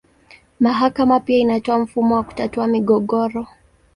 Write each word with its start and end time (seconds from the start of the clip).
Mahakama 0.59 1.19
pia 1.19 1.39
inatoa 1.39 1.79
mfumo 1.79 2.15
wa 2.15 2.23
kutatua 2.23 2.67
migogoro. 2.67 3.47